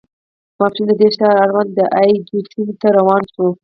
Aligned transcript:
ماسپښین 0.57 0.85
د 0.87 0.91
دې 0.99 1.09
ښار 1.17 1.35
اړوند 1.43 1.69
د 1.77 1.79
اي 2.01 2.11
جو 2.27 2.37
سیمې 2.49 2.73
ته 2.81 2.87
روان 2.97 3.21
شوو. 3.31 3.49